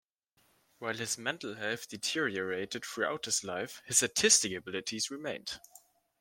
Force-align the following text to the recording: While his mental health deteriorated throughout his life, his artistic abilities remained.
While 0.79 0.95
his 0.95 1.19
mental 1.19 1.53
health 1.57 1.87
deteriorated 1.87 2.83
throughout 2.85 3.25
his 3.25 3.43
life, 3.43 3.83
his 3.85 4.01
artistic 4.01 4.51
abilities 4.53 5.11
remained. 5.11 5.59